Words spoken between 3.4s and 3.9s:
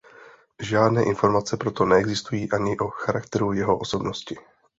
jeho